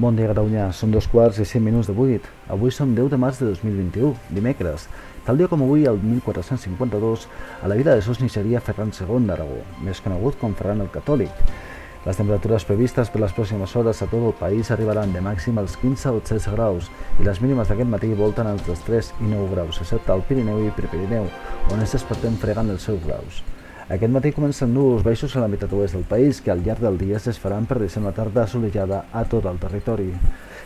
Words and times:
Bon 0.00 0.16
dia, 0.16 0.30
Catalunya. 0.30 0.70
Són 0.72 0.94
dos 0.94 1.04
quarts 1.12 1.36
i 1.42 1.44
cinc 1.44 1.60
minuts 1.66 1.90
de 1.90 1.92
vuit. 1.92 2.24
Avui 2.48 2.72
som 2.72 2.94
10 2.96 3.10
de 3.12 3.18
març 3.20 3.42
de 3.42 3.50
2021, 3.50 4.14
dimecres. 4.32 4.86
Tal 5.26 5.36
dia 5.36 5.48
com 5.52 5.60
avui, 5.60 5.84
el 5.90 6.00
1452, 6.00 7.26
a 7.60 7.68
la 7.68 7.76
vida 7.76 7.92
de 7.92 8.00
Sos 8.00 8.22
neixeria 8.22 8.62
Ferran 8.64 8.94
II 8.96 9.28
d'Aragó, 9.28 9.60
més 9.84 10.00
conegut 10.00 10.40
com 10.40 10.56
Ferran 10.56 10.80
el 10.80 10.88
Catòlic. 10.96 11.44
Les 12.06 12.16
temperatures 12.16 12.64
previstes 12.64 13.12
per 13.12 13.20
les 13.20 13.36
pròximes 13.36 13.76
hores 13.76 14.00
a 14.00 14.08
tot 14.08 14.24
el 14.24 14.36
país 14.40 14.72
arribaran 14.72 15.12
de 15.12 15.20
màxim 15.20 15.60
als 15.60 15.76
15 15.84 16.16
o 16.16 16.24
16 16.24 16.48
graus 16.56 16.88
i 17.20 17.28
les 17.28 17.44
mínimes 17.44 17.68
d'aquest 17.68 17.92
matí 17.92 18.14
volten 18.16 18.48
els 18.48 18.86
3 18.88 19.14
i 19.20 19.28
9 19.28 19.52
graus, 19.52 19.84
excepte 19.84 20.16
al 20.16 20.24
Pirineu 20.24 20.64
i 20.64 20.72
Prepirineu, 20.80 21.28
on 21.68 21.84
es 21.84 21.92
despertem 21.92 22.40
fregant 22.40 22.72
els 22.72 22.88
seus 22.88 23.04
graus. 23.04 23.44
Aquest 23.90 24.12
matí 24.14 24.30
comencen 24.30 24.70
núvols 24.70 25.02
baixos 25.02 25.32
a 25.34 25.40
la 25.42 25.48
meitat 25.50 25.72
oest 25.74 25.96
del 25.96 26.04
país 26.06 26.38
que 26.38 26.52
al 26.52 26.60
llarg 26.62 26.78
del 26.84 26.98
dia 26.98 27.16
es 27.18 27.24
desfaran 27.26 27.64
per 27.66 27.80
deixar 27.80 28.04
una 28.04 28.12
tarda 28.14 28.44
assolellada 28.44 29.00
a 29.10 29.24
tot 29.26 29.48
el 29.50 29.58
territori. 29.58 30.06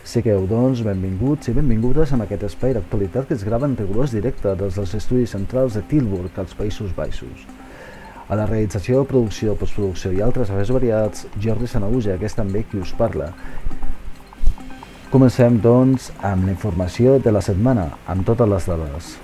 Sigueu, 0.05 0.45
doncs, 0.45 0.83
benvinguts 0.85 1.49
i 1.49 1.55
benvingudes 1.57 2.13
en 2.13 2.21
aquest 2.21 2.45
espai 2.45 2.75
d'actualitat 2.77 3.25
que 3.25 3.33
es 3.33 3.47
grava 3.47 3.65
en 3.65 3.73
rigorós 3.79 4.13
directe 4.13 4.53
des 4.61 4.77
dels 4.77 4.93
estudis 5.01 5.33
centrals 5.33 5.73
de 5.73 5.81
Tilburg, 5.89 6.37
als 6.37 6.53
Països 6.53 6.93
Baixos. 6.93 7.49
A 8.29 8.37
la 8.37 8.45
realització, 8.45 9.01
producció, 9.09 9.57
postproducció 9.57 10.13
i 10.13 10.21
altres 10.21 10.53
afers 10.53 10.77
variats, 10.77 11.25
Jordi 11.41 11.65
Sanaúja, 11.65 12.19
que 12.21 12.29
és 12.29 12.37
també 12.37 12.61
qui 12.69 12.77
us 12.77 12.93
parla. 12.93 13.33
Comencem, 15.09 15.57
doncs, 15.65 16.11
amb 16.21 16.45
la 16.45 16.53
informació 16.53 17.17
de 17.17 17.33
la 17.33 17.41
setmana, 17.41 17.95
amb 18.05 18.21
totes 18.29 18.53
les 18.53 18.69
dades. 18.75 19.15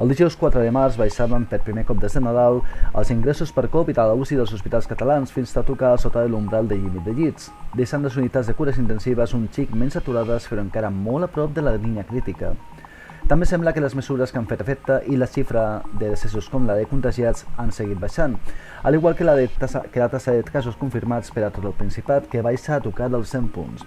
El 0.00 0.08
dijous 0.08 0.36
4 0.40 0.62
de 0.64 0.70
març 0.72 0.94
baixaven 0.96 1.42
per 1.50 1.58
primer 1.66 1.82
cop 1.84 1.98
des 2.00 2.14
de 2.16 2.20
Nadal 2.24 2.62
els 2.96 3.10
ingressos 3.12 3.50
per 3.52 3.66
Covid 3.74 3.98
a 4.00 4.06
l'UCI 4.08 4.38
dels 4.38 4.54
hospitals 4.56 4.88
catalans 4.88 5.34
fins 5.34 5.52
a 5.56 5.64
tocar 5.68 5.98
sota 6.00 6.22
l'umbral 6.24 6.68
de 6.68 6.78
límit 6.80 7.04
de 7.04 7.12
llits, 7.12 7.50
deixant 7.76 8.02
les 8.02 8.16
unitats 8.16 8.48
de 8.48 8.54
cures 8.56 8.78
intensives 8.80 9.34
un 9.36 9.44
xic 9.52 9.74
menys 9.76 9.98
saturades 10.00 10.48
però 10.48 10.64
encara 10.64 10.90
molt 10.90 11.28
a 11.28 11.32
prop 11.34 11.52
de 11.52 11.66
la 11.66 11.76
línia 11.76 12.06
crítica. 12.08 12.54
També 13.28 13.46
sembla 13.46 13.74
que 13.76 13.84
les 13.84 13.94
mesures 13.94 14.32
que 14.32 14.40
han 14.40 14.48
fet 14.50 14.64
efecte 14.64 15.02
i 15.12 15.16
la 15.20 15.28
xifra 15.30 15.82
de 15.92 16.08
decessos 16.08 16.48
com 16.50 16.64
la 16.66 16.74
de 16.80 16.88
contagiats 16.90 17.44
han 17.60 17.70
seguit 17.70 18.00
baixant, 18.00 18.38
al 18.82 18.96
igual 18.96 19.14
que 19.14 19.28
la, 19.28 19.36
de 19.36 19.46
tassa, 19.60 19.84
que 19.92 20.00
la 20.00 20.08
tassa 20.08 20.32
de 20.32 20.42
casos 20.42 20.80
confirmats 20.80 21.30
per 21.30 21.44
a 21.44 21.52
tot 21.52 21.68
el 21.68 21.76
Principat, 21.76 22.32
que 22.32 22.42
baixa 22.42 22.78
a 22.78 22.82
tocar 22.82 23.12
dels 23.12 23.28
100 23.28 23.52
punts. 23.54 23.84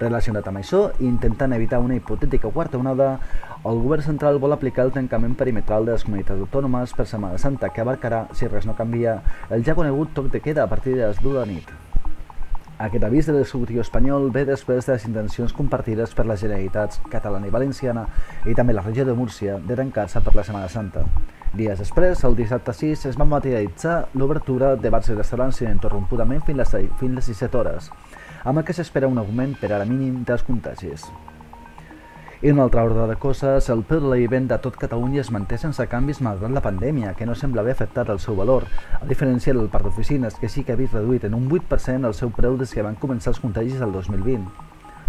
Relacionat 0.00 0.46
amb 0.48 0.62
això, 0.62 0.86
intentant 1.04 1.52
evitar 1.52 1.80
una 1.84 1.94
hipotètica 1.98 2.50
quarta 2.50 2.78
onada, 2.78 3.18
el 3.68 3.78
govern 3.84 4.02
central 4.02 4.40
vol 4.40 4.56
aplicar 4.56 4.86
el 4.86 4.92
tancament 4.92 5.36
perimetral 5.36 5.84
de 5.86 5.92
les 5.92 6.04
comunitats 6.06 6.40
autònomes 6.40 6.94
per 6.96 7.06
Setmana 7.06 7.38
Santa, 7.38 7.68
que 7.68 7.84
abarcarà, 7.84 8.24
si 8.32 8.48
res 8.48 8.66
no 8.66 8.76
canvia, 8.78 9.20
el 9.50 9.64
ja 9.64 9.76
conegut 9.76 10.14
toc 10.16 10.32
de 10.32 10.40
queda 10.40 10.64
a 10.64 10.70
partir 10.70 10.96
de 10.96 11.06
les 11.06 11.20
2 11.22 11.40
de 11.40 11.46
nit. 11.52 11.74
Aquest 12.82 13.04
avís 13.04 13.28
de 13.28 13.36
l'executiu 13.36 13.78
espanyol 13.78 14.30
ve 14.34 14.42
després 14.48 14.88
de 14.88 14.96
les 14.96 15.04
intencions 15.06 15.52
compartides 15.54 16.16
per 16.18 16.24
les 16.26 16.40
Generalitats 16.40 16.98
catalana 17.12 17.46
i 17.46 17.52
valenciana 17.54 18.08
i 18.48 18.56
també 18.58 18.74
la 18.74 18.82
regió 18.82 19.04
de 19.06 19.14
Múrcia 19.14 19.60
de 19.60 19.76
tancar-se 19.78 20.24
per 20.24 20.34
la 20.34 20.42
Setmana 20.42 20.72
Santa. 20.72 21.04
Dies 21.54 21.78
després, 21.78 22.24
el 22.24 22.34
dissabte 22.34 22.72
6, 22.72 23.06
es 23.12 23.20
va 23.20 23.28
materialitzar 23.28 24.08
l'obertura 24.16 24.74
de 24.74 24.90
bars 24.90 25.12
i 25.12 25.14
restaurants 25.14 25.60
ininterrompudament 25.62 26.42
fins 26.48 26.58
les, 26.58 26.74
fins 26.98 27.14
les 27.20 27.30
17 27.36 27.60
hores 27.60 27.92
amb 28.44 28.58
el 28.58 28.64
que 28.64 28.74
s'espera 28.74 29.08
un 29.08 29.18
augment 29.22 29.54
per 29.60 29.72
ara 29.72 29.86
mínim 29.86 30.22
dels 30.26 30.42
contagis. 30.46 31.06
I 32.42 32.50
una 32.50 32.64
altra 32.64 32.82
ordre 32.82 33.06
de 33.06 33.14
coses, 33.22 33.68
el 33.70 33.84
preu 33.86 34.00
de 34.02 34.08
l'aliment 34.10 34.48
de 34.50 34.56
tot 34.58 34.74
Catalunya 34.74 35.20
es 35.22 35.30
manté 35.30 35.60
sense 35.62 35.84
canvis 35.86 36.18
malgrat 36.26 36.50
la 36.50 36.62
pandèmia, 36.64 37.12
que 37.14 37.26
no 37.28 37.36
sembla 37.38 37.62
haver 37.62 37.76
afectat 37.76 38.08
el 38.10 38.18
seu 38.18 38.34
valor, 38.34 38.66
a 38.98 39.06
diferència 39.06 39.54
del 39.54 39.68
parc 39.70 39.86
d'oficines, 39.86 40.34
que 40.40 40.50
sí 40.50 40.64
que 40.64 40.74
ha 40.74 40.80
vist 40.80 40.96
reduït 40.96 41.22
en 41.28 41.36
un 41.38 41.46
8% 41.46 42.08
el 42.08 42.16
seu 42.18 42.32
preu 42.34 42.56
des 42.58 42.74
que 42.74 42.82
van 42.82 42.98
començar 42.98 43.30
els 43.30 43.38
contagis 43.38 43.78
el 43.78 43.94
2020. 43.94 44.50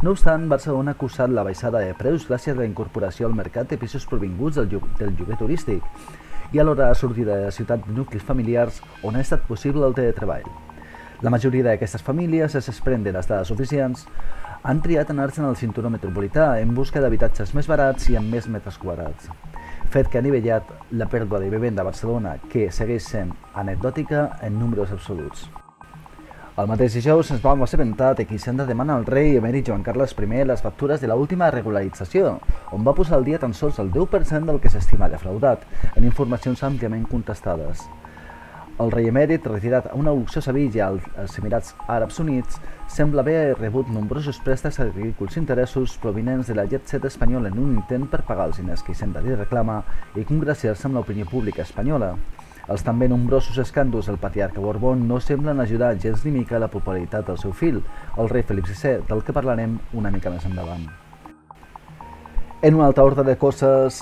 No 0.04 0.12
obstant, 0.14 0.46
Barcelona 0.52 0.94
ha 0.94 0.98
acusat 1.00 1.34
la 1.34 1.46
baixada 1.48 1.82
de 1.82 1.96
preus 1.98 2.28
gràcies 2.30 2.54
a 2.54 2.60
la 2.60 2.68
incorporació 2.70 3.26
al 3.26 3.34
mercat 3.34 3.70
de 3.72 3.80
pisos 3.82 4.06
provinguts 4.06 4.60
del, 4.60 4.70
del 5.00 5.16
lloguer 5.18 5.40
turístic 5.40 5.82
i 6.54 6.62
alhora 6.62 6.92
la 6.92 7.00
sortida 7.02 7.38
de 7.40 7.46
la 7.48 7.56
ciutat 7.56 7.88
de 7.88 7.98
nuclis 7.98 8.22
familiars 8.22 8.82
on 9.02 9.18
ha 9.18 9.26
estat 9.26 9.48
possible 9.50 9.88
el 9.88 9.98
teletreball. 9.98 10.46
La 11.24 11.32
majoria 11.32 11.64
d'aquestes 11.64 12.02
famílies 12.04 12.52
es 12.60 12.66
desprèn 12.68 13.04
de 13.06 13.12
les 13.16 13.30
dades 13.30 13.48
suficients 13.48 14.02
han 14.68 14.82
triat 14.84 15.14
anar-se 15.14 15.40
en 15.40 15.48
el 15.48 15.56
cinturó 15.56 15.88
metropolità 15.94 16.48
en 16.60 16.74
busca 16.76 17.00
d'habitatges 17.00 17.54
més 17.56 17.70
barats 17.72 18.10
i 18.12 18.18
amb 18.20 18.28
més 18.36 18.50
metres 18.52 18.76
quadrats, 18.82 19.30
fet 19.94 20.12
que 20.12 20.20
ha 20.20 20.26
nivellat 20.26 20.68
la 20.92 21.08
pèrdua 21.08 21.40
de 21.40 21.48
vivenda 21.54 21.80
a 21.80 21.88
Barcelona, 21.88 22.36
que 22.52 22.68
segueix 22.76 23.08
sent 23.08 23.32
anecdòtica 23.56 24.26
en 24.44 24.60
números 24.60 24.92
absoluts. 24.92 25.48
El 26.60 26.68
mateix 26.68 27.00
dijous 27.00 27.32
ens 27.32 27.42
vam 27.42 27.64
assabentar 27.64 28.14
que 28.20 28.28
Hisenda 28.36 28.68
demana 28.68 29.00
al 29.00 29.08
rei 29.08 29.38
emèrit 29.40 29.72
Joan 29.72 29.82
Carles 29.82 30.14
I 30.20 30.44
les 30.44 30.62
factures 30.62 31.00
de 31.00 31.08
l'última 31.08 31.52
regularització, 31.52 32.40
on 32.74 32.84
va 32.84 32.94
posar 32.94 33.16
al 33.16 33.24
dia 33.24 33.40
tan 33.40 33.54
sols 33.54 33.80
el 33.80 33.94
10% 33.94 34.44
del 34.44 34.60
que 34.60 34.70
s'estima 34.70 35.08
defraudat, 35.08 35.64
en 35.96 36.04
informacions 36.04 36.64
àmpliament 36.64 37.08
contestades. 37.08 37.88
El 38.82 38.90
rei 38.90 39.06
emèrit, 39.06 39.44
retirat 39.46 39.92
a 39.92 39.94
una 39.94 40.10
aucció 40.10 40.42
a 40.42 40.46
Sevilla 40.48 40.88
als 40.90 41.36
Emirats 41.38 41.76
Àrabs 41.86 42.18
Units, 42.24 42.56
sembla 42.90 43.22
haver 43.22 43.54
rebut 43.60 43.90
nombrosos 43.94 44.40
préstecs 44.42 44.80
a 44.82 44.88
ridículs 44.88 45.38
interessos 45.38 45.94
provinents 46.02 46.48
de 46.50 46.56
la 46.58 46.66
jet 46.66 46.90
set 46.90 47.06
espanyola 47.06 47.52
en 47.54 47.60
un 47.62 47.76
intent 47.76 48.08
per 48.10 48.24
pagar 48.26 48.48
els 48.50 48.58
diners 48.58 48.82
que 48.82 48.96
Hisenda 48.96 49.22
li 49.22 49.36
reclama 49.36 49.84
i 50.18 50.26
congraciar-se 50.26 50.90
amb 50.90 50.98
l'opinió 50.98 51.30
pública 51.30 51.62
espanyola. 51.62 52.16
Els 52.74 52.82
també 52.88 53.10
nombrosos 53.12 53.60
escàndols 53.62 54.10
del 54.10 54.18
patriarca 54.18 54.64
Borbón 54.64 55.06
no 55.08 55.20
semblen 55.22 55.62
ajudar 55.62 55.94
gens 56.00 56.26
ni 56.26 56.32
mica 56.40 56.58
la 56.58 56.72
popularitat 56.74 57.28
del 57.28 57.38
seu 57.38 57.54
fill, 57.54 57.78
el 58.18 58.30
rei 58.32 58.42
Felip 58.42 58.66
VI, 58.72 59.04
del 59.06 59.22
que 59.22 59.36
parlarem 59.38 59.78
una 59.94 60.10
mica 60.10 60.34
més 60.34 60.50
endavant. 60.50 60.88
En 62.64 62.74
una 62.74 62.86
altra 62.88 63.04
ordre 63.04 63.24
de 63.28 63.38
coses, 63.38 64.02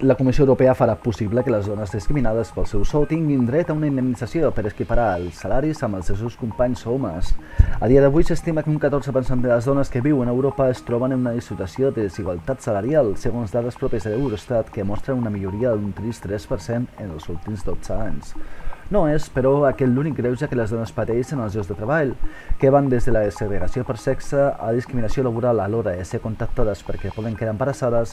la 0.00 0.16
Comissió 0.16 0.42
Europea 0.42 0.74
farà 0.74 0.96
possible 0.98 1.44
que 1.44 1.52
les 1.52 1.66
dones 1.68 1.92
discriminades 1.94 2.50
pel 2.54 2.66
seu 2.66 2.82
sou 2.88 3.04
tinguin 3.06 3.44
dret 3.46 3.70
a 3.70 3.76
una 3.76 3.86
indemnització 3.86 4.50
per 4.50 4.64
equiparar 4.70 5.12
els 5.20 5.38
salaris 5.44 5.82
amb 5.86 6.00
els 6.00 6.10
seus 6.10 6.34
companys 6.40 6.82
homes. 6.90 7.30
A 7.78 7.90
dia 7.90 8.02
d'avui 8.02 8.26
s'estima 8.26 8.64
que 8.64 8.72
un 8.72 8.80
14% 8.82 9.46
de 9.46 9.52
les 9.52 9.68
dones 9.68 9.92
que 9.92 10.02
viuen 10.02 10.28
a 10.28 10.34
Europa 10.34 10.70
es 10.70 10.82
troben 10.82 11.14
en 11.14 11.22
una 11.22 11.36
situació 11.40 11.92
de 11.92 12.08
desigualtat 12.08 12.64
salarial, 12.64 13.14
segons 13.16 13.54
dades 13.54 13.78
pròpies 13.78 14.08
de 14.08 14.16
l'Eurostat 14.16 14.74
que 14.74 14.84
mostren 14.84 15.22
una 15.22 15.30
milloria 15.30 15.76
d'un 15.76 15.94
trist 15.94 16.26
3% 16.26 16.98
en 16.98 17.10
els 17.14 17.28
últims 17.28 17.62
12 17.68 17.94
anys. 17.94 18.34
No 18.92 19.06
és, 19.08 19.24
però, 19.32 19.50
aquest 19.64 19.88
l'únic 19.88 20.18
greuge 20.18 20.44
que 20.50 20.56
les 20.58 20.72
dones 20.74 20.90
pateixen 20.92 21.40
als 21.40 21.54
llocs 21.56 21.70
de 21.70 21.76
treball, 21.78 22.10
que 22.60 22.68
van 22.74 22.90
des 22.92 23.06
de 23.08 23.14
la 23.14 23.22
segregació 23.32 23.86
per 23.88 23.96
sexe 23.96 24.42
a 24.52 24.68
discriminació 24.76 25.24
laboral 25.24 25.62
a 25.62 25.68
l'hora 25.72 25.94
de 25.96 26.04
ser 26.04 26.20
contactades 26.20 26.82
perquè 26.84 27.14
poden 27.14 27.38
quedar 27.38 27.54
embarassades 27.54 28.12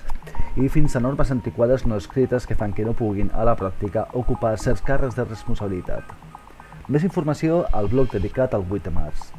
i 0.56 0.70
fins 0.72 0.96
a 0.96 1.04
normes 1.04 1.34
antiquades 1.36 1.84
no 1.84 2.00
escrites 2.00 2.48
que 2.48 2.56
fan 2.56 2.72
que 2.72 2.88
no 2.88 2.96
puguin, 2.96 3.34
a 3.36 3.44
la 3.44 3.58
pràctica, 3.60 4.08
ocupar 4.24 4.56
certs 4.56 4.86
càrrecs 4.88 5.20
de 5.20 5.28
responsabilitat. 5.28 6.16
Més 6.88 7.04
informació 7.04 7.66
al 7.76 7.92
blog 7.92 8.16
dedicat 8.16 8.56
al 8.56 8.64
8 8.64 8.88
de 8.88 8.96
març. 9.02 9.34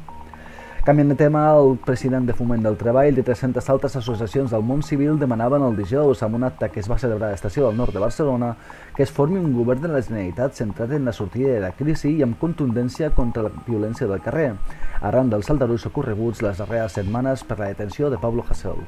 Canviant 0.83 1.09
de 1.09 1.15
tema, 1.15 1.43
el 1.53 1.75
president 1.77 2.25
de 2.25 2.33
Foment 2.33 2.63
del 2.65 2.75
Treball 2.75 3.13
de 3.13 3.21
300 3.21 3.67
altres 3.69 3.95
associacions 3.99 4.49
del 4.49 4.63
món 4.65 4.79
civil 4.81 5.19
demanaven 5.21 5.61
el 5.61 5.75
dijous 5.77 6.23
amb 6.25 6.39
un 6.39 6.47
acte 6.47 6.71
que 6.73 6.81
es 6.81 6.89
va 6.89 6.97
celebrar 7.03 7.27
a 7.29 7.35
l'estació 7.35 7.67
del 7.67 7.77
nord 7.77 7.93
de 7.93 8.01
Barcelona 8.01 8.49
que 8.95 9.03
es 9.05 9.13
formi 9.13 9.37
un 9.37 9.53
govern 9.53 9.85
de 9.85 9.91
la 9.93 10.01
Generalitat 10.01 10.57
centrat 10.57 10.95
en 10.97 11.05
la 11.05 11.13
sortida 11.13 11.53
de 11.53 11.61
la 11.61 11.71
crisi 11.77 12.15
i 12.15 12.25
amb 12.25 12.41
contundència 12.41 13.11
contra 13.13 13.45
la 13.45 13.53
violència 13.67 14.09
del 14.09 14.25
carrer, 14.25 14.55
arran 15.01 15.29
dels 15.29 15.53
aldarulls 15.53 15.85
ocorreguts 15.93 16.41
les 16.41 16.57
darreres 16.65 16.97
setmanes 16.97 17.45
per 17.45 17.61
la 17.61 17.69
detenció 17.75 18.09
de 18.09 18.17
Pablo 18.17 18.49
Hasél. 18.49 18.81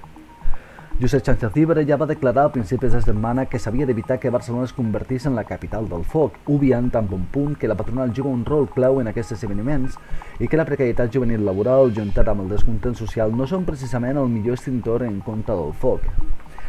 Josep 1.01 1.25
Sánchez 1.25 1.55
Llibre 1.55 1.81
ja 1.89 1.97
va 1.97 2.05
declarar 2.05 2.43
a 2.45 2.51
principis 2.53 2.91
de 2.93 2.99
setmana 3.01 3.47
que 3.49 3.57
s'havia 3.57 3.87
d'evitar 3.89 4.19
que 4.21 4.29
Barcelona 4.29 4.67
es 4.69 4.75
convertís 4.78 5.25
en 5.25 5.34
la 5.34 5.43
capital 5.43 5.87
del 5.90 6.03
foc, 6.05 6.37
obviant 6.45 6.91
tan 6.93 7.07
bon 7.09 7.23
punt 7.34 7.55
que 7.57 7.67
la 7.67 7.75
patronal 7.79 8.13
juga 8.13 8.29
un 8.29 8.45
rol 8.45 8.69
clau 8.75 9.01
en 9.01 9.09
aquests 9.09 9.34
esdeveniments 9.40 9.97
i 10.40 10.47
que 10.47 10.59
la 10.59 10.67
precarietat 10.69 11.09
juvenil 11.17 11.41
laboral, 11.49 11.90
juntat 11.97 12.29
amb 12.29 12.45
el 12.45 12.53
descontent 12.53 12.93
social, 12.93 13.34
no 13.34 13.49
són 13.49 13.66
precisament 13.66 14.22
el 14.22 14.29
millor 14.29 14.53
extintor 14.53 15.09
en 15.09 15.17
contra 15.25 15.57
del 15.57 15.73
foc. 15.73 16.05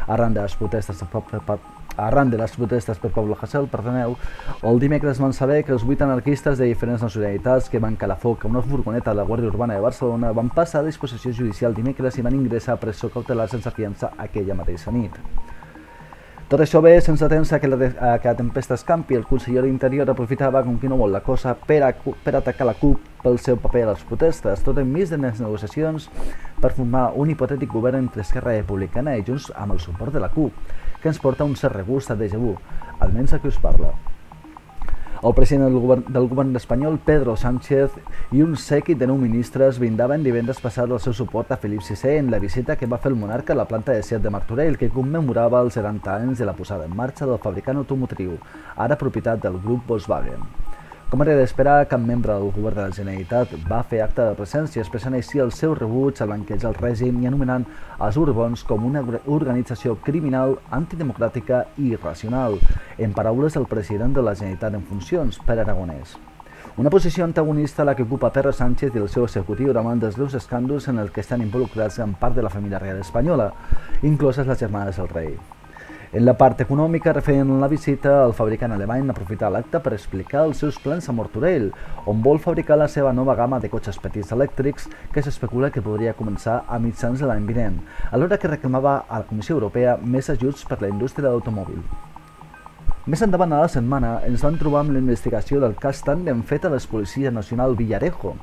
Arran 0.07 0.35
de 0.35 0.43
les 0.43 0.57
protestes 0.57 1.03
Arran 1.97 2.31
de 2.31 2.39
les 2.39 2.51
protestes 2.57 2.99
per 2.99 3.13
Pablo 3.15 3.37
Hasél, 3.41 3.69
perdoneu, 3.71 4.17
el 4.67 4.81
dimecres 4.83 5.21
van 5.23 5.33
saber 5.33 5.61
que 5.65 5.71
els 5.73 5.85
vuit 5.87 6.01
anarquistes 6.03 6.59
de 6.59 6.67
diferents 6.67 7.05
nacionalitats 7.07 7.71
que 7.71 7.79
van 7.79 7.95
calar 7.97 8.19
foc 8.19 8.45
a 8.45 8.51
una 8.51 8.63
furgoneta 8.63 9.13
de 9.13 9.21
la 9.21 9.27
Guàrdia 9.29 9.53
Urbana 9.53 9.79
de 9.79 9.85
Barcelona 9.85 10.33
van 10.35 10.51
passar 10.51 10.83
a 10.83 10.89
disposició 10.89 11.33
judicial 11.33 11.75
dimecres 11.75 12.19
i 12.19 12.27
van 12.27 12.35
ingressar 12.35 12.75
a 12.75 12.83
presó 12.83 13.13
cautelar 13.15 13.47
sense 13.49 13.71
fiança 13.71 14.11
aquella 14.19 14.59
mateixa 14.59 14.91
nit. 14.91 15.15
Tot 16.45 16.61
això 16.61 16.83
ve 16.85 16.93
sense 17.01 17.25
tensa 17.33 17.57
que 17.59 17.69
la, 17.71 17.77
de, 17.81 17.89
que 17.95 18.29
la 18.29 18.37
tempesta 18.37 18.77
escampi. 18.77 19.17
El 19.17 19.25
conseller 19.25 19.63
d'Interior 19.65 20.11
aprofitava 20.13 20.61
com 20.67 20.77
qui 20.79 20.91
no 20.93 20.99
vol 21.01 21.15
la 21.17 21.23
cosa 21.25 21.55
per, 21.57 21.81
a, 21.87 21.91
per 21.97 22.37
atacar 22.37 22.69
la 22.69 22.77
CUP 22.77 23.11
pel 23.25 23.41
seu 23.41 23.57
paper 23.57 23.87
a 23.87 23.91
les 23.95 24.05
protestes, 24.05 24.61
tot 24.67 24.79
enmig 24.83 25.09
de 25.09 25.17
les 25.23 25.41
negociacions 25.41 26.11
per 26.61 26.75
formar 26.77 27.07
un 27.17 27.33
hipotètic 27.33 27.73
govern 27.73 28.05
entre 28.05 28.27
Esquerra 28.27 28.59
Republicana 28.59 29.17
i 29.17 29.25
Junts 29.25 29.49
amb 29.57 29.73
el 29.73 29.81
suport 29.81 30.13
de 30.13 30.21
la 30.21 30.29
CUP 30.35 30.53
que 31.01 31.09
ens 31.09 31.21
porta 31.21 31.49
un 31.49 31.57
cert 31.57 31.81
regust 31.81 32.13
a 32.13 32.17
déjà 32.21 32.41
vu, 32.41 32.59
almenys 33.01 33.33
a 33.33 33.41
qui 33.41 33.49
us 33.49 33.61
parla. 33.61 33.97
El 35.25 35.33
president 35.33 35.71
del 35.71 35.81
govern, 35.81 36.03
del 36.13 36.27
govern 36.29 36.51
espanyol, 36.59 36.99
Pedro 37.01 37.33
Sánchez, 37.35 37.95
i 38.37 38.43
un 38.45 38.59
sèquit 38.61 38.99
de 39.01 39.07
nou 39.09 39.17
ministres 39.17 39.79
brindaven 39.81 40.27
divendres 40.27 40.61
passat 40.61 40.93
el 40.93 41.01
seu 41.01 41.17
suport 41.17 41.55
a 41.55 41.57
Felip 41.63 41.81
VI 41.81 42.19
en 42.19 42.29
la 42.35 42.43
visita 42.43 42.77
que 42.77 42.91
va 42.93 42.99
fer 43.01 43.15
el 43.15 43.17
monarca 43.23 43.57
a 43.57 43.61
la 43.63 43.65
planta 43.65 43.97
de 43.97 44.05
Seat 44.05 44.21
de 44.21 44.35
Martorell, 44.37 44.77
que 44.77 44.93
commemorava 44.93 45.65
els 45.65 45.81
70 45.81 46.19
anys 46.19 46.45
de 46.45 46.51
la 46.51 46.53
posada 46.53 46.85
en 46.85 46.93
marxa 47.01 47.25
del 47.25 47.41
fabricant 47.41 47.81
automotriu, 47.81 48.37
ara 48.77 49.01
propietat 49.01 49.41
del 49.49 49.57
grup 49.65 49.89
Volkswagen. 49.89 50.45
Com 51.11 51.23
era 51.23 51.35
d'esperar, 51.37 51.85
cap 51.87 52.01
membre 52.01 52.33
del 52.33 52.51
govern 52.55 52.79
de 52.79 52.85
la 52.89 52.95
Generalitat 52.97 53.53
va 53.69 53.83
fer 53.87 54.01
acte 54.03 54.25
de 54.25 54.37
presència 54.39 54.83
expressant 54.83 55.15
així 55.15 55.39
el 55.45 55.53
seu 55.55 55.75
rebuig 55.79 56.19
a 56.19 56.27
blanquejar 56.27 56.73
el 56.73 56.79
règim 56.81 57.21
i 57.23 57.29
anomenant 57.31 57.67
els 58.07 58.17
Urbons 58.19 58.65
com 58.67 58.87
una 58.89 59.05
organització 59.37 59.95
criminal, 60.03 60.57
antidemocràtica 60.75 61.65
i 61.77 61.93
irracional, 61.93 62.59
en 62.99 63.15
paraules 63.15 63.55
del 63.55 63.69
president 63.71 64.17
de 64.17 64.25
la 64.25 64.35
Generalitat 64.35 64.75
en 64.81 64.87
funcions, 64.91 65.39
Per 65.45 65.59
Aragonès. 65.61 66.17
Una 66.77 66.91
posició 66.91 67.23
antagonista 67.25 67.83
a 67.83 67.85
la 67.85 67.95
que 67.95 68.03
ocupa 68.03 68.33
Pedro 68.33 68.51
Sánchez 68.53 68.97
i 68.97 68.99
el 68.99 69.11
seu 69.13 69.29
executiu 69.29 69.75
davant 69.77 70.01
dels 70.03 70.17
greus 70.19 70.35
escàndols 70.35 70.89
en 70.91 70.99
el 70.99 71.13
que 71.13 71.23
estan 71.23 71.45
involucrats 71.45 72.01
en 72.03 72.17
part 72.19 72.35
de 72.35 72.43
la 72.43 72.51
família 72.51 72.81
real 72.83 72.99
espanyola, 73.05 73.53
incloses 74.03 74.49
les 74.49 74.59
germanes 74.59 74.97
del 74.97 75.13
rei. 75.13 75.37
En 76.15 76.23
la 76.23 76.37
part 76.39 76.61
econòmica, 76.63 77.11
referent 77.11 77.49
a 77.51 77.57
la 77.59 77.67
visita, 77.67 78.11
el 78.23 78.37
fabricant 78.39 78.71
alemany 78.71 79.09
aprofita 79.11 79.49
l'acte 79.51 79.81
per 79.83 79.97
explicar 79.97 80.45
els 80.47 80.61
seus 80.63 80.77
plans 80.79 81.09
a 81.11 81.15
Mortorell, 81.17 81.73
on 82.07 82.21
vol 82.23 82.39
fabricar 82.39 82.77
la 82.79 82.87
seva 82.87 83.11
nova 83.13 83.35
gamma 83.35 83.59
de 83.59 83.67
cotxes 83.73 83.99
petits 83.99 84.31
elèctrics 84.37 84.87
que 85.11 85.25
s'especula 85.27 85.73
que 85.75 85.83
podria 85.83 86.15
començar 86.15 86.61
a 86.71 86.79
mitjans 86.79 87.19
de 87.19 87.27
l'any 87.27 87.49
vinent, 87.51 87.81
alhora 88.13 88.39
que 88.39 88.53
reclamava 88.53 89.01
a 89.09 89.25
la 89.25 89.27
Comissió 89.27 89.59
Europea 89.59 89.97
més 90.05 90.31
ajuts 90.31 90.63
per 90.71 90.79
la 90.85 90.93
indústria 90.95 91.27
de 91.27 91.35
l'automòbil. 91.35 91.83
Més 93.11 93.21
endavant 93.27 93.51
a 93.53 93.65
la 93.65 93.73
setmana 93.75 94.15
ens 94.25 94.47
vam 94.47 94.55
trobar 94.57 94.85
amb 94.85 94.95
la 94.95 95.03
investigació 95.03 95.59
del 95.61 95.75
cas 95.83 95.99
tan 96.07 96.23
ben 96.25 96.47
fet 96.47 96.63
a 96.65 96.71
l'expolicia 96.73 97.35
nacional 97.35 97.75
Villarejo, 97.75 98.37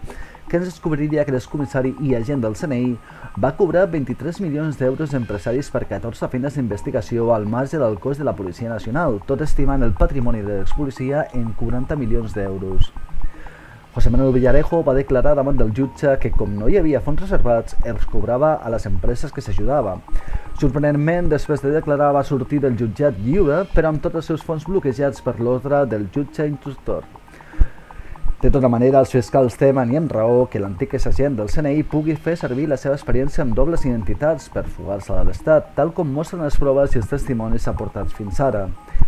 que 0.52 0.58
ens 0.60 0.68
descobriria 0.68 1.24
que 1.24 1.32
l'excomissari 1.32 1.94
i 2.04 2.10
agent 2.18 2.42
del 2.44 2.58
CNI 2.60 2.98
va 3.40 3.54
cobrar 3.56 3.86
23 3.94 4.42
milions 4.44 4.76
d'euros 4.76 5.14
empresaris 5.16 5.70
per 5.72 5.86
14 5.88 6.28
feines 6.34 6.58
d'investigació 6.58 7.30
al 7.32 7.46
marge 7.48 7.80
del 7.80 7.96
cos 8.04 8.20
de 8.20 8.28
la 8.28 8.34
Policia 8.36 8.68
Nacional, 8.68 9.22
tot 9.30 9.46
estimant 9.46 9.88
el 9.88 9.94
patrimoni 9.96 10.42
de 10.44 10.58
l'expolicia 10.58 11.24
en 11.40 11.54
40 11.62 11.96
milions 11.96 12.36
d'euros. 12.36 12.92
José 13.96 14.12
Manuel 14.12 14.36
Villarejo 14.36 14.82
va 14.84 14.98
declarar 14.98 15.38
davant 15.40 15.56
del 15.56 15.72
jutge 15.78 16.18
que 16.20 16.34
com 16.36 16.60
no 16.60 16.68
hi 16.68 16.78
havia 16.82 17.00
fons 17.08 17.24
reservats, 17.24 17.80
els 17.88 18.04
cobrava 18.12 18.58
a 18.60 18.74
les 18.76 18.90
empreses 18.92 19.32
que 19.32 19.44
s'ajudava. 19.48 19.98
Sorprenentment, 20.60 21.32
després 21.32 21.64
de 21.64 21.72
declarar 21.78 22.12
va 22.20 22.28
sortir 22.28 22.60
del 22.60 22.76
jutjat 22.76 23.24
lliure, 23.24 23.64
però 23.72 23.96
amb 23.96 24.04
tots 24.04 24.20
els 24.20 24.32
seus 24.34 24.44
fons 24.44 24.68
bloquejats 24.68 25.24
per 25.24 25.40
l'ordre 25.40 25.86
del 25.88 26.10
jutge 26.12 26.52
instructor. 26.52 27.08
De 28.42 28.50
tota 28.50 28.70
manera, 28.74 28.98
els 28.98 29.12
fiscals 29.14 29.54
temen 29.54 29.92
i 29.94 29.98
amb 30.00 30.10
raó 30.16 30.48
que 30.50 30.58
l'antic 30.60 30.96
agent 30.98 31.36
del 31.38 31.50
CNI 31.54 31.84
pugui 31.92 32.16
fer 32.18 32.34
servir 32.40 32.64
la 32.72 32.78
seva 32.82 32.96
experiència 32.98 33.44
amb 33.44 33.54
dobles 33.54 33.84
identitats 33.86 34.48
per 34.50 34.64
fugar-se 34.66 35.14
de 35.14 35.28
l'Estat, 35.28 35.68
tal 35.76 35.92
com 35.94 36.10
mostren 36.10 36.42
les 36.42 36.58
proves 36.58 36.96
i 36.96 36.98
els 37.04 37.12
testimonis 37.12 37.68
aportats 37.70 38.16
fins 38.18 38.42
ara. 38.42 38.64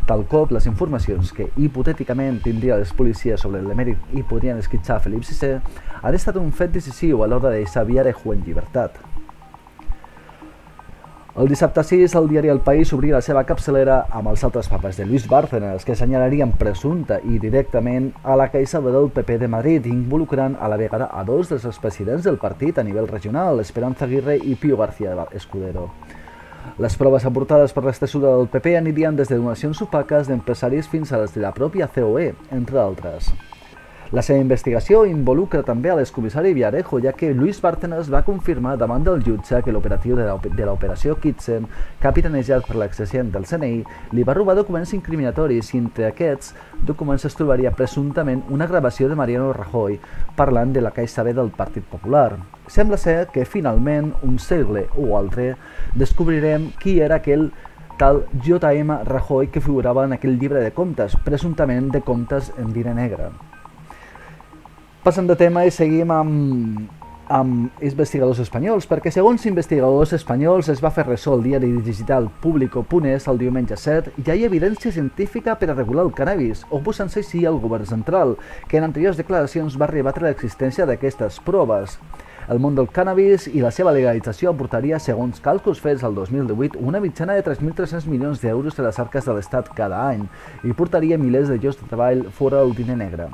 Tal 0.05 0.27
cop, 0.29 0.53
les 0.53 0.67
informacions 0.69 1.33
que 1.33 1.47
hipotèticament 1.57 2.43
tindria 2.45 2.77
les 2.77 2.93
policies 2.93 3.41
sobre 3.41 3.63
l'emèrit 3.65 4.13
i 4.13 4.21
podrien 4.21 4.61
esquitxar 4.61 4.99
Felip 5.01 5.25
VI 5.25 5.55
han 6.03 6.19
estat 6.19 6.37
un 6.37 6.53
fet 6.53 6.77
decisiu 6.77 7.23
a 7.23 7.31
l'hora 7.31 7.49
de 7.49 7.63
deixar 7.63 7.87
Viarejo 7.89 8.37
en 8.37 8.45
llibertat. 8.45 9.01
El 11.35 11.47
dissabte 11.49 11.81
6, 11.81 12.13
el 12.13 12.27
diari 12.29 12.49
El 12.53 12.59
País 12.61 12.91
obria 12.93 13.15
la 13.15 13.23
seva 13.25 13.41
capçalera 13.49 13.95
amb 14.13 14.29
els 14.29 14.43
altres 14.45 14.67
papes 14.69 14.99
de 14.99 15.07
Luis 15.09 15.23
Bárcenas, 15.25 15.81
que 15.81 15.95
assenyalarien 15.95 16.51
presumpta 16.59 17.17
i 17.25 17.39
directament 17.41 18.11
a 18.21 18.35
la 18.37 18.51
caixa 18.53 18.77
del 18.85 19.09
PP 19.09 19.39
de 19.41 19.47
Madrid, 19.49 19.87
involucrant 19.89 20.53
a 20.61 20.69
la 20.69 20.77
vegada 20.77 21.07
a 21.09 21.23
dos 21.25 21.49
dels 21.49 21.65
expresidents 21.65 22.27
del 22.29 22.37
partit 22.37 22.77
a 22.77 22.83
nivell 22.85 23.09
regional, 23.09 23.63
Esperanza 23.65 24.05
Aguirre 24.05 24.37
i 24.37 24.53
Pío 24.53 24.77
García 24.77 25.25
Escudero. 25.33 25.87
Les 26.77 26.99
proves 27.01 27.25
aportades 27.25 27.73
per 27.73 27.83
l'estessura 27.87 28.35
del 28.37 28.45
PP 28.53 28.77
anirien 28.77 29.17
des 29.17 29.33
de 29.33 29.41
donacions 29.41 29.81
opaques 29.81 30.29
d'empresaris 30.29 30.85
fins 30.87 31.11
a 31.11 31.23
les 31.23 31.33
de 31.33 31.41
la 31.41 31.51
pròpia 31.57 31.89
COE, 31.89 32.35
entre 32.51 32.77
altres. 32.77 33.33
La 34.13 34.21
seva 34.21 34.43
investigació 34.43 34.99
involucra 35.09 35.63
també 35.65 35.89
a 35.89 35.95
l'excomissari 35.97 36.51
Viarejo, 36.53 36.99
ja 37.01 37.15
que 37.17 37.31
Luis 37.33 37.57
Bárcenas 37.63 38.11
va 38.13 38.19
confirmar 38.21 38.75
davant 38.77 39.01
del 39.01 39.23
jutge 39.25 39.63
que 39.65 39.71
l'operatiu 39.73 40.13
de 40.13 40.65
l'operació 40.67 41.15
Kitsen, 41.17 41.63
capitanejat 42.03 42.67
per 42.67 42.75
l'exagent 42.77 43.31
del 43.33 43.47
CNI, 43.49 43.79
li 44.13 44.25
va 44.27 44.35
robar 44.37 44.53
documents 44.59 44.91
incriminatoris 44.93 45.71
i 45.73 45.79
entre 45.79 46.05
aquests 46.11 46.51
documents 46.85 47.25
es 47.25 47.33
trobaria 47.39 47.71
presumptament 47.73 48.43
una 48.53 48.67
gravació 48.69 49.09
de 49.09 49.17
Mariano 49.17 49.47
Rajoy 49.57 49.97
parlant 50.37 50.75
de 50.75 50.83
la 50.85 50.91
Caixa 50.93 51.25
B 51.25 51.33
del 51.33 51.49
Partit 51.49 51.87
Popular. 51.89 52.37
Sembla 52.67 52.99
ser 53.01 53.31
que 53.33 53.47
finalment, 53.49 54.11
un 54.21 54.37
segle 54.37 54.85
o 54.93 55.17
altre, 55.17 55.55
descobrirem 55.97 56.69
qui 56.83 56.99
era 57.01 57.17
aquell 57.17 57.49
tal 57.97 58.27
J.M. 58.45 58.99
Rajoy 59.09 59.49
que 59.49 59.65
figurava 59.65 60.05
en 60.05 60.13
aquell 60.13 60.37
llibre 60.37 60.61
de 60.61 60.69
comptes, 60.69 61.17
presumptament 61.25 61.89
de 61.89 62.03
comptes 62.05 62.53
en 62.61 62.69
diner 62.77 62.93
negre. 62.93 63.31
Passem 65.03 65.25
de 65.27 65.35
tema 65.35 65.65
i 65.67 65.71
seguim 65.75 66.11
amb, 66.15 66.91
amb 67.27 67.81
investigadors 67.83 68.37
espanyols, 68.39 68.85
perquè 68.87 69.11
segons 69.11 69.43
investigadors 69.49 70.13
espanyols 70.15 70.69
es 70.71 70.79
va 70.79 70.93
fer 70.95 71.03
ressò 71.03 71.33
el 71.35 71.43
diari 71.43 71.73
digital 71.83 72.29
Público.es 72.39 73.27
el 73.27 73.41
diumenge 73.41 73.75
7 73.75 74.13
i 74.15 74.23
hi 74.23 74.31
ha 74.31 74.47
evidència 74.47 74.93
científica 74.95 75.57
per 75.59 75.73
a 75.73 75.75
regular 75.75 76.07
el 76.07 76.13
cannabis, 76.15 76.63
oposant-se 76.71 77.19
així 77.19 77.43
al 77.43 77.59
govern 77.59 77.83
central, 77.83 78.37
que 78.71 78.79
en 78.79 78.87
anteriors 78.87 79.19
declaracions 79.19 79.75
va 79.75 79.91
rebatre 79.91 80.29
l'existència 80.29 80.87
d'aquestes 80.87 81.43
proves. 81.43 81.99
El 82.47 82.63
món 82.63 82.79
del 82.79 82.87
cannabis 82.87 83.51
i 83.51 83.59
la 83.59 83.75
seva 83.75 83.91
legalització 83.91 84.55
aportaria, 84.55 85.03
segons 85.03 85.43
càlculs 85.43 85.83
fets 85.83 86.07
al 86.07 86.15
2018, 86.15 86.79
una 86.79 87.03
mitjana 87.03 87.35
de 87.35 87.43
3.300 87.43 88.07
milions 88.07 88.39
d'euros 88.39 88.79
a 88.79 88.87
les 88.87 89.03
arques 89.03 89.27
de 89.27 89.35
l'Estat 89.35 89.75
cada 89.75 90.05
any 90.13 90.29
i 90.63 90.71
portaria 90.71 91.19
milers 91.19 91.51
de 91.51 91.59
llocs 91.59 91.83
de 91.83 91.91
treball 91.91 92.29
fora 92.31 92.63
del 92.63 92.71
diner 92.79 93.03
negre. 93.03 93.33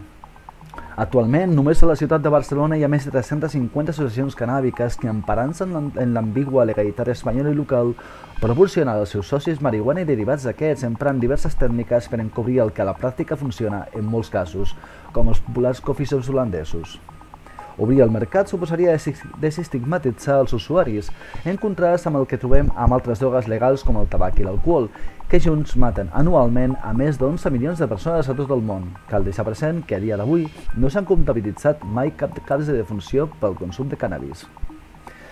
Actualment, 0.99 1.53
només 1.55 1.79
a 1.79 1.87
la 1.87 1.93
ciutat 1.95 2.19
de 2.19 2.31
Barcelona 2.33 2.75
hi 2.75 2.81
ha 2.83 2.89
més 2.91 3.05
de 3.07 3.11
350 3.13 3.93
associacions 3.93 4.33
canàbiques 4.35 4.97
que, 4.99 5.07
emparant-se 5.07 5.63
en 5.63 6.11
l'ambigua 6.11 6.65
legalitat 6.67 7.07
espanyola 7.13 7.53
i 7.53 7.55
local, 7.55 7.93
proporcionen 8.41 8.91
als 8.91 9.13
seus 9.15 9.29
socis 9.31 9.61
marihuana 9.63 10.03
i 10.03 10.09
derivats 10.09 10.43
d'aquests 10.49 10.83
emprant 10.89 11.21
diverses 11.23 11.55
tècniques 11.61 12.09
per 12.11 12.19
encobrir 12.19 12.59
el 12.65 12.73
que 12.75 12.83
a 12.83 12.89
la 12.89 12.97
pràctica 12.99 13.39
funciona 13.39 13.85
en 13.95 14.11
molts 14.11 14.33
casos, 14.33 14.75
com 15.15 15.31
els 15.31 15.39
populars 15.47 15.79
coffee 15.79 16.11
shops 16.11 16.27
holandesos. 16.33 16.97
Obrir 17.79 18.01
el 18.03 18.11
mercat 18.11 18.51
suposaria 18.51 18.97
desestigmatitzar 19.39 20.41
els 20.43 20.53
usuaris, 20.57 21.07
en 21.47 21.55
contrast 21.57 22.09
amb 22.09 22.19
el 22.19 22.27
que 22.27 22.39
trobem 22.41 22.67
amb 22.75 22.97
altres 22.97 23.23
drogues 23.23 23.47
legals 23.47 23.85
com 23.87 23.97
el 24.01 24.09
tabac 24.11 24.41
i 24.41 24.47
l'alcohol, 24.47 24.89
que 25.31 25.39
junts 25.39 25.77
maten 25.79 26.09
anualment 26.19 26.73
a 26.83 26.91
més 26.91 27.19
d'11 27.21 27.53
milions 27.55 27.79
de 27.79 27.87
persones 27.87 28.27
a 28.27 28.35
tot 28.35 28.51
el 28.51 28.65
món. 28.65 28.89
Cal 29.07 29.23
deixar 29.23 29.45
present 29.47 29.83
que 29.87 29.95
a 29.95 30.03
dia 30.03 30.17
d'avui 30.19 30.49
no 30.75 30.89
s'han 30.89 31.07
comptabilitzat 31.07 31.85
mai 31.85 32.11
cap 32.11 32.35
cas 32.45 32.65
de 32.67 32.75
defunció 32.75 33.29
pel 33.39 33.55
consum 33.55 33.87
de 33.87 33.99
cannabis. 34.01 34.47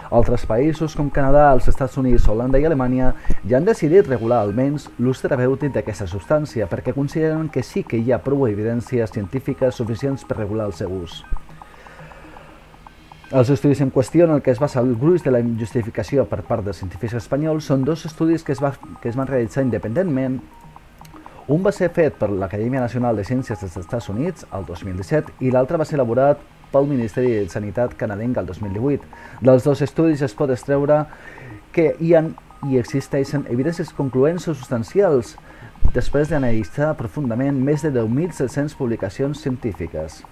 Altres 0.07 0.45
països 0.47 0.93
com 0.95 1.09
Canadà, 1.11 1.49
els 1.51 1.67
Estats 1.67 1.97
Units, 1.99 2.29
Holanda 2.31 2.61
i 2.61 2.67
Alemanya 2.69 3.09
ja 3.43 3.57
han 3.57 3.67
decidit 3.67 4.07
regular 4.07 4.39
almenys 4.45 4.87
l'ús 5.03 5.19
terapèutic 5.23 5.73
d'aquesta 5.75 6.07
substància 6.07 6.69
perquè 6.71 6.95
consideren 6.95 7.49
que 7.51 7.65
sí 7.65 7.83
que 7.83 7.99
hi 7.99 8.13
ha 8.15 8.21
prou 8.23 8.47
evidències 8.47 9.11
científiques 9.11 9.75
suficients 9.75 10.23
per 10.23 10.39
regular 10.39 10.71
el 10.71 10.77
seu 10.79 10.95
ús. 11.01 11.19
Els 13.27 13.49
estudis 13.51 13.81
en 13.83 13.89
qüestió 13.91 14.23
en 14.23 14.31
el 14.31 14.41
que 14.41 14.51
es 14.51 14.59
basa 14.59 14.79
el 14.79 14.93
gruix 14.95 15.19
de 15.25 15.31
la 15.35 15.41
justificació 15.43 16.23
per 16.31 16.45
part 16.47 16.63
dels 16.63 16.77
científics 16.79 17.17
espanyols 17.19 17.65
són 17.67 17.81
dos 17.83 18.05
estudis 18.07 18.45
que 18.47 18.53
es, 18.55 18.61
va, 18.63 18.69
que 19.01 19.09
es 19.09 19.17
van 19.19 19.27
realitzar 19.27 19.65
independentment. 19.65 20.37
Un 21.51 21.65
va 21.65 21.73
ser 21.75 21.89
fet 21.91 22.15
per 22.15 22.29
l'Acadèmia 22.31 22.79
Nacional 22.79 23.19
de 23.19 23.25
Ciències 23.27 23.59
dels 23.59 23.75
Estats 23.81 24.07
Units 24.13 24.47
el 24.55 24.63
2017 24.69 25.43
i 25.43 25.51
l'altre 25.51 25.75
va 25.75 25.83
ser 25.83 25.97
elaborat 25.99 26.39
pel 26.71 26.87
Ministeri 26.87 27.33
de 27.33 27.51
Sanitat 27.51 27.97
canadenc 27.99 28.39
el 28.39 28.47
2018. 28.47 29.11
Dels 29.43 29.67
dos 29.67 29.83
estudis 29.83 30.23
es 30.23 30.37
pot 30.39 30.55
extreure 30.55 31.01
que 31.75 31.89
hi 31.99 32.13
ha 32.15 32.23
i 32.71 32.79
existeixen 32.79 33.43
evidències 33.51 33.91
concloents 33.99 34.47
o 34.47 34.55
substancials 34.55 35.35
després 35.91 36.31
d'analitzar 36.31 36.95
profundament 36.95 37.59
més 37.59 37.83
de 37.83 37.91
10.700 37.91 38.79
publicacions 38.79 39.43
científiques. 39.43 40.23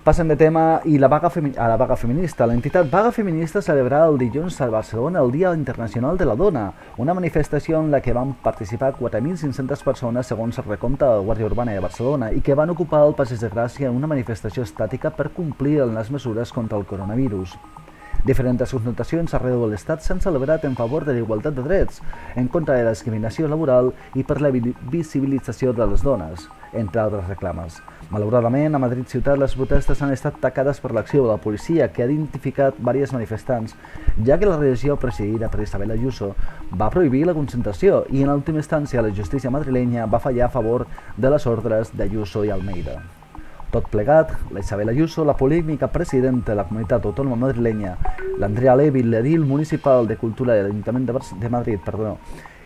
Passem 0.00 0.30
de 0.30 0.34
tema 0.34 0.80
i 0.88 0.96
la 0.96 1.08
vaga 1.12 1.28
a 1.28 1.66
la 1.68 1.76
vaga 1.76 1.94
feminista. 1.94 2.46
L'entitat 2.48 2.86
Vaga 2.88 3.10
Feminista 3.12 3.60
celebrarà 3.60 4.06
el 4.08 4.16
dilluns 4.16 4.56
a 4.64 4.68
Barcelona 4.72 5.20
el 5.20 5.30
Dia 5.30 5.52
Internacional 5.52 6.16
de 6.16 6.24
la 6.24 6.36
Dona, 6.40 6.62
una 6.96 7.12
manifestació 7.12 7.82
en 7.84 7.90
la 7.90 8.00
que 8.00 8.14
van 8.16 8.32
participar 8.32 8.94
4.500 8.96 9.84
persones 9.84 10.26
segons 10.32 10.56
el 10.56 10.64
recompte 10.64 11.04
de 11.04 11.18
la 11.18 11.26
Guàrdia 11.26 11.50
Urbana 11.50 11.76
de 11.76 11.84
Barcelona 11.84 12.32
i 12.32 12.40
que 12.40 12.56
van 12.56 12.72
ocupar 12.72 13.02
el 13.04 13.12
Passeig 13.14 13.44
de 13.44 13.52
Gràcia 13.52 13.90
en 13.90 14.00
una 14.00 14.08
manifestació 14.08 14.64
estàtica 14.64 15.12
per 15.12 15.34
complir 15.36 15.84
les 15.84 16.10
mesures 16.10 16.50
contra 16.50 16.78
el 16.80 16.88
coronavirus. 16.88 17.58
Diferents 18.20 18.72
confrontacions 18.74 19.32
arreu 19.32 19.62
de 19.62 19.70
l'Estat 19.70 20.02
s'han 20.04 20.18
celebrat 20.20 20.66
en 20.68 20.74
favor 20.76 21.06
de 21.06 21.14
l'igualtat 21.16 21.54
de 21.56 21.62
drets, 21.64 22.02
en 22.36 22.48
contra 22.52 22.74
de 22.76 22.84
la 22.84 22.92
discriminació 22.92 23.48
laboral 23.48 23.94
i 24.12 24.24
per 24.28 24.42
la 24.44 24.50
visibilització 24.52 25.72
de 25.72 25.86
les 25.88 26.02
dones, 26.04 26.44
entre 26.76 27.00
altres 27.00 27.30
reclames. 27.30 27.78
Malauradament, 28.10 28.74
a 28.76 28.82
Madrid 28.82 29.08
ciutat 29.08 29.40
les 29.40 29.54
protestes 29.56 30.02
han 30.02 30.12
estat 30.12 30.36
tacades 30.42 30.82
per 30.84 30.92
l'acció 30.92 31.22
de 31.24 31.30
la 31.30 31.40
policia 31.40 31.88
que 31.94 32.02
ha 32.02 32.10
identificat 32.10 32.76
diversos 32.76 33.14
manifestants, 33.16 33.76
ja 34.26 34.36
que 34.36 34.50
la 34.50 34.58
regió 34.60 34.98
presidida 35.00 35.48
per 35.48 35.62
Isabel 35.64 35.94
Ayuso 35.96 36.34
va 36.76 36.90
prohibir 36.90 37.24
la 37.26 37.36
concentració 37.38 38.04
i 38.10 38.20
en 38.20 38.34
última 38.34 38.60
instància 38.60 39.00
la 39.00 39.14
justícia 39.16 39.50
madrilenya 39.50 40.04
va 40.04 40.20
fallar 40.20 40.50
a 40.50 40.52
favor 40.58 40.86
de 41.16 41.32
les 41.32 41.46
ordres 41.46 41.96
d'Ayuso 41.96 42.44
i 42.44 42.52
Almeida. 42.52 43.00
Tot 43.70 43.86
plegat, 43.86 44.32
la 44.50 44.60
Isabel 44.60 44.88
Ayuso, 44.88 45.24
la 45.24 45.36
polímica 45.36 45.86
presidenta 45.92 46.50
de 46.50 46.56
la 46.58 46.64
comunitat 46.66 47.04
autònoma 47.06 47.36
madrilenya, 47.38 47.92
l'Andrea 48.42 48.74
Levy, 48.74 49.04
l'edil 49.06 49.44
municipal 49.46 50.08
de 50.08 50.16
Cultura 50.18 50.56
de 50.56 50.64
l'Ajuntament 50.64 51.06
de, 51.06 51.50
Madrid, 51.54 51.78
perdó, 51.84 52.16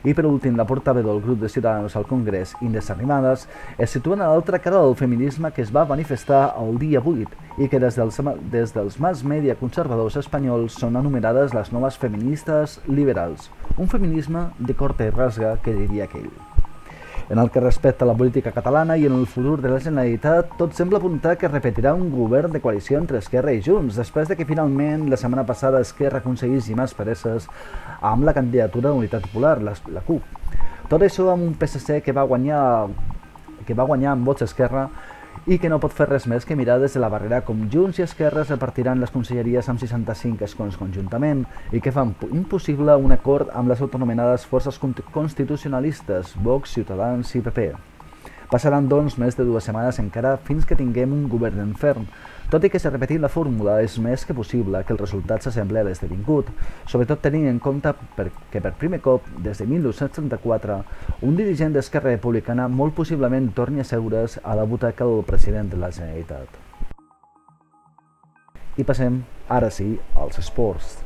i 0.04 0.14
per 0.16 0.25
últim, 0.25 0.56
la 0.56 0.64
portaveu 0.64 1.04
del 1.04 1.20
grup 1.20 1.42
de 1.42 1.50
Ciutadans 1.52 1.96
al 1.96 2.06
Congrés, 2.08 2.54
Inés 2.64 2.88
Arrimadas, 2.88 3.44
es 3.76 3.92
situen 3.92 4.25
a 4.25 4.30
l'altra 4.32 4.62
cara 4.64 4.80
del 4.80 4.96
feminisme 4.96 5.52
que 5.52 5.61
es 5.61 5.75
va 5.76 5.84
manifestar 5.84 6.54
el 6.61 6.78
dia 6.80 7.04
8 7.04 7.61
i 7.61 7.68
que 7.68 7.80
des 7.80 8.00
dels, 8.00 8.20
des 8.52 8.73
dels 8.73 8.99
mass 9.00 9.25
media 9.25 9.61
conservadors 9.61 10.16
espanyols 10.25 10.80
són 10.80 10.96
anomenades 10.96 11.52
les 11.52 11.73
noves 11.73 12.00
feministes 12.00 12.80
liberals. 12.88 13.50
Un 13.76 13.92
feminisme 13.92 14.49
de 14.58 14.73
corta 14.73 15.04
i 15.04 15.12
rasga, 15.12 15.58
que 15.61 15.76
diria 15.76 16.08
aquell. 16.08 16.32
En 17.31 17.38
el 17.38 17.50
que 17.50 17.61
respecta 17.61 18.04
a 18.04 18.09
la 18.09 18.14
política 18.14 18.52
catalana 18.52 18.99
i 19.00 19.07
en 19.07 19.14
el 19.16 19.26
futur 19.26 19.57
de 19.62 19.71
la 19.73 19.81
Generalitat, 19.81 20.50
tot 20.59 20.75
sembla 20.76 20.99
apuntar 21.00 21.38
que 21.40 21.49
repetirà 21.49 21.95
un 21.97 22.11
govern 22.12 22.52
de 22.52 22.61
coalició 22.61 22.99
entre 23.00 23.23
Esquerra 23.23 23.54
i 23.57 23.62
Junts, 23.64 23.97
després 23.97 24.28
de 24.28 24.37
que 24.37 24.45
finalment 24.45 25.09
la 25.09 25.16
setmana 25.16 25.47
passada 25.49 25.81
Esquerra 25.81 26.21
aconseguís 26.21 26.69
més 26.76 26.93
pereses 26.93 27.49
amb 28.02 28.28
la 28.28 28.37
candidatura 28.37 28.90
d'Unitat 28.93 29.25
Popular, 29.31 29.57
la, 29.64 29.73
la 29.88 30.04
CUP. 30.04 30.23
Tot 30.90 31.00
això 31.00 31.31
amb 31.33 31.49
un 31.49 31.57
PSC 31.57 32.02
que 32.04 32.12
va 32.12 32.26
guanyar 32.28 32.61
que 33.64 33.73
va 33.73 33.87
guanyar 33.88 34.12
amb 34.12 34.28
vots 34.28 34.45
Esquerra 34.45 34.90
i 35.46 35.58
que 35.58 35.70
no 35.72 35.80
pot 35.82 35.92
fer 35.92 36.08
res 36.10 36.26
més 36.30 36.44
que 36.48 36.56
mirar 36.56 36.78
des 36.82 36.94
de 36.96 37.02
la 37.02 37.10
barrera 37.12 37.42
com 37.46 37.66
Junts 37.72 37.98
i 38.00 38.06
Esquerres 38.06 38.52
repartiran 38.52 39.00
les 39.00 39.14
conselleries 39.14 39.68
amb 39.68 39.80
65 39.80 40.44
escons 40.48 40.78
conjuntament 40.80 41.44
i 41.72 41.80
que 41.80 41.92
fan 41.92 42.14
impossible 42.32 42.96
un 42.96 43.12
acord 43.12 43.50
amb 43.54 43.68
les 43.68 43.80
autonomenades 43.80 44.46
forces 44.46 44.80
constitucionalistes, 45.12 46.36
Vox, 46.42 46.78
Ciutadans 46.78 47.34
i 47.34 47.42
PP. 47.42 47.93
Passaran, 48.54 48.87
doncs, 48.87 49.16
més 49.18 49.34
de 49.34 49.42
dues 49.42 49.64
setmanes 49.66 49.96
encara 49.99 50.37
fins 50.46 50.62
que 50.62 50.76
tinguem 50.78 51.11
un 51.11 51.25
govern 51.26 51.58
enferm, 51.58 52.04
tot 52.52 52.62
i 52.62 52.68
que 52.70 52.78
si 52.78 52.87
repetim 52.87 53.25
la 53.25 53.30
fórmula 53.32 53.80
és 53.82 53.96
més 53.99 54.23
que 54.23 54.37
possible 54.38 54.84
que 54.87 54.94
el 54.94 55.00
resultat 55.00 55.42
s'assembli 55.42 55.80
a 55.80 55.82
l'esdevingut, 55.82 56.52
sobretot 56.87 57.18
tenint 57.25 57.49
en 57.50 57.58
compte 57.58 57.90
que 58.52 58.62
per 58.62 58.76
primer 58.78 59.00
cop, 59.02 59.26
des 59.42 59.58
de 59.58 59.66
1934, 59.66 60.76
un 61.26 61.34
dirigent 61.34 61.75
d'Esquerra 61.75 62.12
Republicana 62.14 62.68
molt 62.70 62.94
possiblement 62.94 63.50
torni 63.58 63.82
a 63.82 63.88
seure's 63.90 64.38
a 64.44 64.54
la 64.54 64.68
butaca 64.70 65.02
del 65.02 65.26
president 65.26 65.75
de 65.75 65.80
la 65.82 65.90
Generalitat. 65.90 66.61
I 68.78 68.87
passem, 68.87 69.25
ara 69.50 69.75
sí, 69.75 69.96
als 70.14 70.38
esports. 70.38 71.03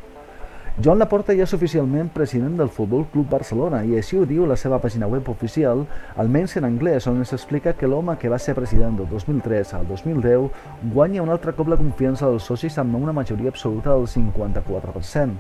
Joan 0.79 1.01
Laporta 1.03 1.35
ja 1.35 1.43
és 1.43 1.53
oficialment 1.57 2.07
president 2.15 2.53
del 2.55 2.69
Futbol 2.71 3.01
Club 3.11 3.33
Barcelona 3.33 3.81
i 3.83 3.97
així 3.99 4.15
ho 4.15 4.23
diu 4.31 4.45
la 4.47 4.55
seva 4.55 4.77
pàgina 4.79 5.09
web 5.11 5.27
oficial, 5.33 5.81
almenys 6.23 6.55
en 6.61 6.69
anglès, 6.69 7.09
on 7.11 7.19
s'explica 7.27 7.73
que 7.75 7.89
l'home 7.91 8.15
que 8.23 8.31
va 8.31 8.39
ser 8.39 8.55
president 8.55 8.95
del 9.01 9.09
2003 9.11 9.73
al 9.75 9.89
2010 9.89 10.47
guanya 10.95 11.25
un 11.25 11.33
altre 11.35 11.57
cop 11.59 11.73
la 11.73 11.81
confiança 11.81 12.31
dels 12.31 12.47
socis 12.47 12.79
amb 12.79 12.95
una 12.95 13.17
majoria 13.17 13.51
absoluta 13.51 13.91
del 13.91 14.07
54%. 14.07 15.35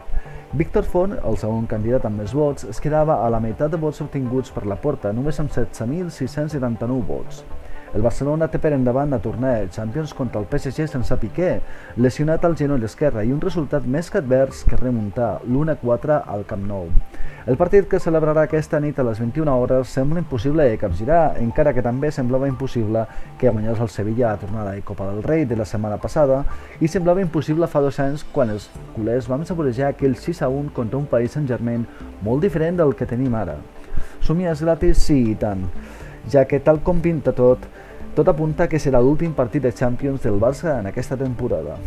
Víctor 0.58 0.90
Font, 0.90 1.14
el 1.22 1.38
segon 1.38 1.70
candidat 1.70 2.10
amb 2.10 2.18
més 2.18 2.34
vots, 2.34 2.66
es 2.66 2.82
quedava 2.82 3.20
a 3.22 3.30
la 3.30 3.38
meitat 3.38 3.70
de 3.70 3.78
vots 3.78 4.02
obtinguts 4.02 4.50
per 4.50 4.66
la 4.66 4.80
porta, 4.82 5.14
només 5.14 5.38
amb 5.38 5.54
16.679 5.54 7.06
vots. 7.14 7.44
El 7.96 8.02
Barcelona 8.04 8.50
té 8.52 8.58
per 8.60 8.74
endavant 8.76 9.14
a 9.16 9.20
tornar 9.24 9.54
el 9.62 9.70
Champions 9.72 10.12
contra 10.12 10.40
el 10.42 10.46
PSG 10.50 10.84
sense 10.90 11.16
Piqué, 11.22 11.54
lesionat 11.96 12.44
al 12.44 12.56
genoll 12.60 12.84
esquerre 12.84 13.24
i 13.24 13.32
un 13.32 13.40
resultat 13.40 13.86
més 13.88 14.10
que 14.12 14.20
advers 14.20 14.60
que 14.68 14.76
remuntar 14.76 15.38
l'1-4 15.46 16.18
al 16.20 16.44
Camp 16.48 16.66
Nou. 16.68 16.90
El 17.48 17.56
partit 17.56 17.86
que 17.88 18.00
celebrarà 18.02 18.42
aquesta 18.44 18.76
nit 18.84 18.98
a 19.00 19.06
les 19.08 19.22
21 19.22 19.48
hores 19.48 19.88
sembla 19.96 20.20
impossible 20.20 20.66
de 20.68 20.76
capgirar, 20.76 21.38
encara 21.40 21.72
que 21.72 21.84
també 21.86 22.10
semblava 22.12 22.50
impossible 22.50 23.06
que 23.40 23.48
guanyés 23.48 23.80
el 23.80 23.88
Sevilla 23.88 24.34
a 24.34 24.40
tornada 24.42 24.74
de 24.76 24.82
Copa 24.84 25.06
del 25.08 25.22
Rei 25.24 25.46
de 25.48 25.56
la 25.56 25.64
setmana 25.64 25.96
passada 25.96 26.42
i 26.84 26.90
semblava 26.92 27.24
impossible 27.24 27.70
fa 27.72 27.80
dos 27.80 28.00
anys 28.04 28.26
quan 28.34 28.52
els 28.52 28.68
culers 28.98 29.30
vam 29.32 29.46
saborejar 29.48 29.94
aquell 29.94 30.18
6-1 30.18 30.74
contra 30.76 31.00
un 31.00 31.08
Paris 31.08 31.38
Saint-Germain 31.38 31.88
molt 32.20 32.44
diferent 32.44 32.76
del 32.82 32.92
que 32.92 33.08
tenim 33.08 33.32
ara. 33.32 33.56
Somies 34.20 34.60
gratis? 34.60 35.00
Sí, 35.08 35.22
i 35.32 35.38
tant 35.40 35.64
ja 36.30 36.44
que 36.44 36.60
tal 36.60 36.82
com 36.84 37.00
pinta 37.00 37.32
tot, 37.32 37.62
tot 38.14 38.28
apunta 38.28 38.68
que 38.68 38.80
serà 38.82 39.00
l'últim 39.00 39.32
partit 39.32 39.62
de 39.64 39.72
Champions 39.72 40.22
del 40.22 40.38
Barça 40.40 40.78
en 40.80 40.88
aquesta 40.90 41.16
temporada. 41.16 41.78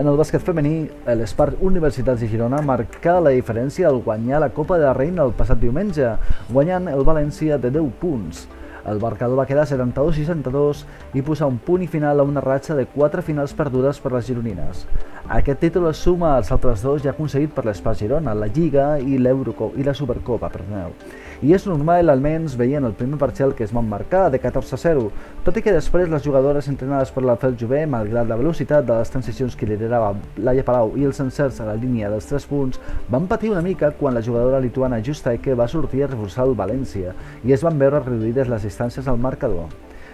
En 0.00 0.08
el 0.08 0.16
bàsquet 0.16 0.40
femení, 0.40 0.88
l'Espart 1.18 1.60
Universitats 1.60 2.22
de 2.22 2.28
Girona 2.28 2.62
marca 2.64 3.18
la 3.20 3.34
diferència 3.34 3.88
al 3.88 4.00
guanyar 4.04 4.40
la 4.40 4.48
Copa 4.56 4.78
de 4.80 4.86
la 4.88 4.96
Reina 4.96 5.24
el 5.26 5.34
passat 5.36 5.60
diumenge, 5.60 6.14
guanyant 6.48 6.88
el 6.88 7.04
València 7.04 7.58
de 7.60 7.70
10 7.70 7.92
punts. 8.00 8.46
El 8.88 8.98
marcador 8.98 9.38
va 9.38 9.46
quedar 9.46 9.66
72-62 9.68 10.82
i 11.14 11.22
posar 11.22 11.46
un 11.52 11.60
punt 11.62 11.84
i 11.84 11.86
final 11.86 12.18
a 12.18 12.24
una 12.26 12.42
ratxa 12.42 12.74
de 12.74 12.88
4 12.90 13.22
finals 13.22 13.52
perdudes 13.54 14.00
per 14.02 14.10
les 14.16 14.26
gironines. 14.26 14.86
Aquest 15.28 15.60
títol 15.62 15.86
es 15.92 16.00
suma 16.02 16.34
als 16.34 16.50
altres 16.50 16.82
dos 16.82 17.04
ja 17.04 17.12
aconseguit 17.12 17.52
per 17.54 17.62
l'Espart 17.68 18.00
Girona, 18.00 18.34
la 18.34 18.48
Lliga 18.50 18.96
i, 18.98 19.14
i 19.14 19.84
la 19.86 19.94
Supercopa. 19.94 20.50
Perdoneu 20.50 20.96
i 21.42 21.52
és 21.56 21.64
normal 21.66 22.10
almenys 22.12 22.54
veient 22.58 22.86
el 22.86 22.94
primer 22.94 23.18
parcial 23.18 23.52
que 23.58 23.64
es 23.66 23.72
van 23.74 23.88
marcar 23.90 24.28
de 24.30 24.38
14-0, 24.40 25.08
tot 25.42 25.56
i 25.58 25.62
que 25.64 25.74
després 25.74 26.10
les 26.10 26.22
jugadores 26.22 26.68
entrenades 26.70 27.10
per 27.10 27.24
l'Alfred 27.26 27.58
Jové, 27.58 27.82
malgrat 27.90 28.28
la 28.30 28.38
velocitat 28.38 28.86
de 28.86 28.96
les 29.00 29.10
transicions 29.10 29.56
que 29.58 29.66
liderava 29.66 30.14
Laia 30.38 30.62
Palau 30.64 30.94
i 30.96 31.06
els 31.08 31.18
encerts 31.24 31.60
a 31.60 31.66
la 31.66 31.74
línia 31.74 32.10
dels 32.12 32.30
3 32.30 32.46
punts, 32.50 32.80
van 33.10 33.26
patir 33.26 33.50
una 33.50 33.64
mica 33.66 33.90
quan 33.98 34.14
la 34.14 34.22
jugadora 34.22 34.62
lituana 34.62 35.02
Justaike 35.02 35.58
va 35.58 35.68
sortir 35.68 36.04
a 36.04 36.12
reforçar 36.12 36.46
el 36.46 36.54
València 36.58 37.16
i 37.42 37.52
es 37.52 37.66
van 37.66 37.78
veure 37.78 38.04
reduïdes 38.04 38.48
les 38.52 38.68
distàncies 38.70 39.08
al 39.10 39.18
marcador 39.18 39.72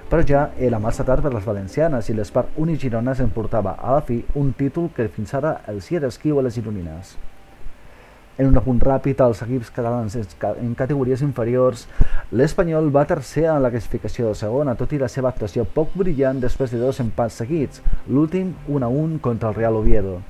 però 0.08 0.24
ja 0.24 0.50
era 0.56 0.78
massa 0.80 1.04
tard 1.04 1.20
per 1.22 1.34
les 1.34 1.44
valencianes 1.44 2.08
i 2.08 2.14
l'Espart 2.16 2.56
Unigirona 2.56 3.14
s'emportava 3.14 3.76
a 3.76 3.98
la 3.98 4.00
fi 4.00 4.22
un 4.40 4.54
títol 4.56 4.88
que 4.96 5.10
fins 5.12 5.34
ara 5.36 5.58
els 5.68 5.90
hi 5.90 6.00
era 6.00 6.08
esquiu 6.08 6.40
a 6.40 6.46
les 6.46 6.56
gironines. 6.56 7.18
En 8.38 8.46
un 8.46 8.54
apunt 8.54 8.78
ràpid 8.78 9.18
als 9.18 9.40
equips 9.42 9.72
catalans 9.74 10.14
en 10.14 10.74
categories 10.78 11.24
inferiors, 11.26 11.80
l'Espanyol 12.30 12.92
va 12.94 13.02
tercer 13.10 13.48
en 13.50 13.64
la 13.64 13.72
classificació 13.72 14.28
de 14.28 14.38
segona, 14.38 14.76
tot 14.78 14.94
i 14.94 15.00
la 15.02 15.08
seva 15.10 15.32
actuació 15.32 15.64
poc 15.74 15.96
brillant 15.98 16.38
després 16.44 16.70
de 16.70 16.78
dos 16.78 17.02
empats 17.02 17.40
seguits, 17.42 17.82
l'últim 18.06 18.54
1-1 18.70 19.18
contra 19.26 19.50
el 19.50 19.58
Real 19.58 19.82
Oviedo. 19.82 20.20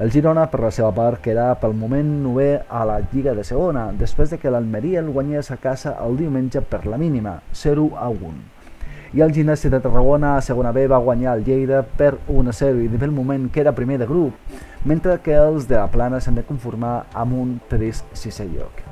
El 0.00 0.14
Girona, 0.14 0.46
per 0.48 0.62
la 0.64 0.72
seva 0.72 0.94
part, 0.96 1.20
queda 1.20 1.50
pel 1.60 1.76
moment 1.76 2.14
nové 2.24 2.52
a 2.56 2.86
la 2.88 3.02
Lliga 3.12 3.36
de 3.36 3.44
Segona, 3.44 3.90
després 3.92 4.32
de 4.32 4.40
que 4.40 4.54
l'Almeria 4.54 5.04
el 5.04 5.12
guanyés 5.12 5.50
a 5.52 5.60
casa 5.60 5.98
el 6.06 6.16
diumenge 6.16 6.64
per 6.64 6.86
la 6.86 6.96
mínima, 6.96 7.42
0-1 7.52 8.57
i 9.16 9.22
el 9.24 9.32
Gimnàstic 9.32 9.72
de 9.72 9.80
Tarragona 9.80 10.34
a 10.36 10.42
segona 10.44 10.72
B 10.72 10.84
va 10.90 11.00
guanyar 11.00 11.36
el 11.38 11.44
Lleida 11.46 11.80
per 11.82 12.18
1-0 12.28 12.84
i 12.84 12.90
pel 13.00 13.14
moment 13.14 13.48
era 13.56 13.72
primer 13.72 13.98
de 14.02 14.06
grup, 14.06 14.34
mentre 14.84 15.18
que 15.24 15.36
els 15.36 15.68
de 15.68 15.78
la 15.78 15.88
Plana 15.88 16.20
s'han 16.20 16.36
de 16.36 16.44
conformar 16.44 17.06
amb 17.14 17.40
un 17.40 17.58
trist 17.70 18.04
sisè 18.12 18.46
lloc. 18.50 18.84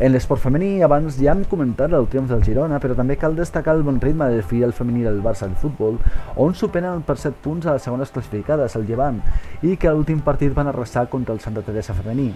En 0.00 0.14
l'esport 0.14 0.40
femení, 0.40 0.80
abans 0.80 1.18
ja 1.20 1.34
hem 1.34 1.42
comentat 1.44 1.92
el 1.92 2.06
triomf 2.08 2.30
del 2.30 2.44
Girona, 2.44 2.78
però 2.80 2.94
també 2.96 3.18
cal 3.20 3.36
destacar 3.36 3.74
el 3.76 3.82
bon 3.84 3.98
ritme 4.00 4.30
del 4.32 4.40
filial 4.42 4.72
femení 4.72 5.04
del 5.04 5.20
Barça 5.20 5.48
de 5.48 5.58
futbol, 5.60 5.98
on 6.40 6.56
superen 6.56 7.02
per 7.04 7.18
7 7.20 7.36
punts 7.44 7.68
a 7.68 7.76
les 7.76 7.84
segones 7.84 8.08
classificades, 8.14 8.76
el 8.80 8.88
Llevant, 8.88 9.20
i 9.60 9.76
que 9.76 9.92
l'últim 9.92 10.24
partit 10.24 10.56
van 10.56 10.72
arrasar 10.72 11.10
contra 11.12 11.36
el 11.36 11.44
Santa 11.44 11.60
Teresa 11.60 11.92
femení. 11.92 12.30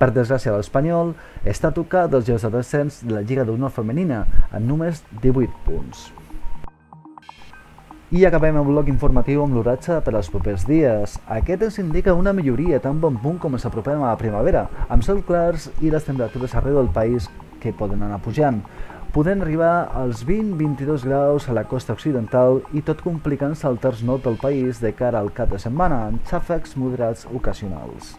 Per 0.00 0.10
desgràcia 0.16 0.50
de 0.50 0.56
l'Espanyol, 0.56 1.12
està 1.44 1.76
tocat 1.76 2.08
dels 2.10 2.24
jocs 2.24 2.48
de 2.48 2.56
descens 2.56 3.02
de 3.04 3.12
la 3.18 3.22
Lliga 3.22 3.44
d'Honor 3.44 3.76
femenina, 3.76 4.24
amb 4.50 4.64
només 4.64 5.04
18 5.20 5.64
punts. 5.68 6.23
I 8.14 8.20
acabem 8.28 8.54
el 8.54 8.68
bloc 8.68 8.86
informatiu 8.86 9.40
amb 9.42 9.56
l'oratge 9.56 9.96
per 10.06 10.12
als 10.14 10.28
propers 10.30 10.62
dies. 10.68 11.16
Aquest 11.34 11.62
ens 11.66 11.78
indica 11.82 12.12
una 12.14 12.30
milloria 12.30 12.78
tan 12.78 13.00
bon 13.02 13.16
punt 13.18 13.40
com 13.42 13.56
ens 13.56 13.64
apropem 13.66 13.98
a 13.98 14.12
la 14.12 14.18
primavera, 14.20 14.68
amb 14.86 15.02
cel 15.02 15.24
clars 15.26 15.64
i 15.82 15.88
les 15.90 16.04
temperatures 16.06 16.52
arreu 16.54 16.76
del 16.76 16.92
país 16.94 17.24
que 17.58 17.72
poden 17.74 18.04
anar 18.06 18.20
pujant. 18.22 18.60
Podent 19.16 19.42
arribar 19.42 19.88
als 19.98 20.22
20-22 20.28 21.02
graus 21.08 21.48
a 21.48 21.56
la 21.58 21.64
costa 21.66 21.96
occidental 21.98 22.60
i 22.70 22.84
tot 22.86 23.02
complicant-se 23.02 23.66
al 23.66 23.80
terç 23.82 24.04
nord 24.06 24.28
del 24.28 24.38
país 24.38 24.78
de 24.78 24.92
cara 24.94 25.18
al 25.18 25.32
cap 25.34 25.50
de 25.50 25.58
setmana, 25.58 26.04
amb 26.06 26.22
xàfecs 26.30 26.76
moderats 26.78 27.26
ocasionals. 27.34 28.12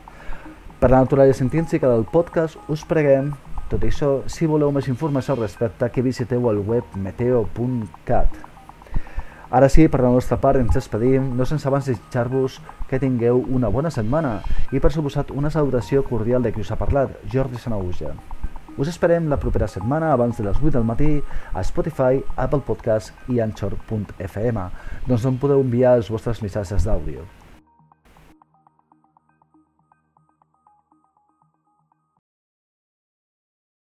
Per 0.82 0.90
la 0.92 1.06
naturalesa 1.06 1.38
científica 1.40 1.88
del 1.88 2.04
podcast 2.04 2.60
us 2.68 2.84
preguem, 2.84 3.32
tot 3.72 3.88
això, 3.88 4.12
si 4.28 4.44
voleu 4.44 4.76
més 4.76 4.92
informació 4.92 5.38
al 5.38 5.46
respecte, 5.46 5.88
que 5.88 6.04
visiteu 6.04 6.52
el 6.52 6.60
web 6.68 7.00
meteo.cat. 7.00 8.55
Ara 9.52 9.70
sí, 9.70 9.88
per 9.88 10.02
la 10.02 10.10
nostra 10.10 10.40
part 10.42 10.58
ens 10.58 10.74
despedim, 10.74 11.28
no 11.38 11.46
sense 11.46 11.68
abans 11.70 11.86
desitjar-vos 11.86 12.58
que 12.90 13.00
tingueu 13.00 13.44
una 13.54 13.70
bona 13.70 13.92
setmana 13.94 14.40
i 14.74 14.82
per 14.82 14.92
suposat 14.94 15.30
una 15.32 15.52
salutació 15.54 16.02
cordial 16.08 16.42
de 16.42 16.52
qui 16.52 16.66
us 16.66 16.74
ha 16.74 16.80
parlat, 16.82 17.14
Jordi 17.32 17.62
Sanauja. 17.62 18.16
Us 18.76 18.90
esperem 18.92 19.30
la 19.32 19.40
propera 19.40 19.70
setmana 19.72 20.12
abans 20.12 20.36
de 20.36 20.44
les 20.44 20.58
8 20.58 20.74
del 20.76 20.84
matí 20.84 21.22
a 21.54 21.64
Spotify, 21.64 22.20
Apple 22.36 22.66
Podcast 22.66 23.14
i 23.32 23.40
Anchor.fm, 23.40 24.68
doncs 25.08 25.30
on 25.30 25.40
podeu 25.40 25.64
enviar 25.64 25.96
els 26.02 26.12
vostres 26.12 26.42
missatges 26.44 26.84
d'àudio. 26.84 27.24